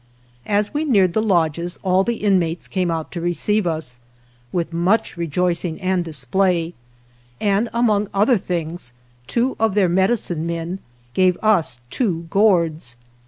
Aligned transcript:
As 0.47 0.73
we 0.73 0.83
neared 0.83 1.13
the 1.13 1.21
lodges 1.21 1.77
all 1.83 2.03
the 2.03 2.15
in 2.23 2.39
mates 2.39 2.67
came 2.67 2.89
out 2.89 3.11
to 3.11 3.21
receive 3.21 3.67
us, 3.67 3.99
with 4.51 4.73
much 4.73 5.15
rejoicing 5.15 5.79
and 5.79 6.03
display, 6.03 6.73
and, 7.39 7.69
among 7.71 8.09
other 8.11 8.39
things, 8.39 8.93
two 9.27 9.55
of 9.59 9.75
their 9.75 9.89
medicine 9.89 10.47
men 10.47 10.79
gave 11.13 11.37
us 11.43 11.79
two 11.91 12.25
gourds. 12.31 12.95